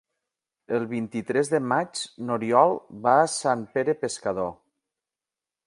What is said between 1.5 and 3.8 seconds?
de maig n'Oriol va a Sant